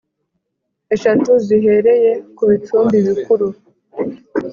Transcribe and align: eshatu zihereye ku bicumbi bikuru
eshatu 0.95 1.31
zihereye 1.45 2.11
ku 2.35 2.43
bicumbi 2.49 2.97
bikuru 3.07 3.47